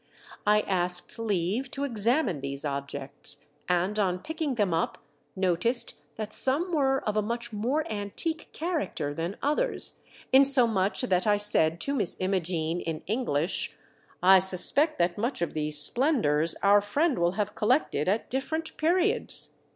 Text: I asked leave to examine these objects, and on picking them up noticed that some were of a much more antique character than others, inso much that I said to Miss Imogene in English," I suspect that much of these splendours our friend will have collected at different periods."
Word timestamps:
I 0.47 0.61
asked 0.61 1.19
leave 1.19 1.69
to 1.69 1.83
examine 1.83 2.41
these 2.41 2.65
objects, 2.65 3.45
and 3.69 3.99
on 3.99 4.17
picking 4.17 4.55
them 4.55 4.73
up 4.73 4.97
noticed 5.35 5.93
that 6.15 6.33
some 6.33 6.73
were 6.73 7.07
of 7.07 7.15
a 7.15 7.21
much 7.21 7.53
more 7.53 7.87
antique 7.87 8.49
character 8.51 9.13
than 9.13 9.37
others, 9.43 9.99
inso 10.33 10.67
much 10.67 11.01
that 11.01 11.27
I 11.27 11.37
said 11.37 11.79
to 11.81 11.93
Miss 11.93 12.15
Imogene 12.17 12.79
in 12.81 13.03
English," 13.05 13.77
I 14.23 14.39
suspect 14.39 14.97
that 14.97 15.19
much 15.19 15.39
of 15.39 15.53
these 15.53 15.79
splendours 15.79 16.55
our 16.63 16.81
friend 16.81 17.19
will 17.19 17.33
have 17.33 17.53
collected 17.53 18.07
at 18.09 18.27
different 18.31 18.75
periods." 18.77 19.51